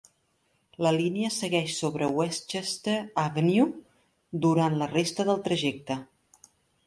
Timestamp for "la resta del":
4.83-5.45